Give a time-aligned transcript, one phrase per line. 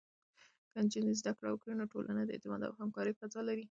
[0.71, 3.65] که نجونې زده کړه وکړي، نو ټولنه د اعتماد او همکارۍ فضا لري.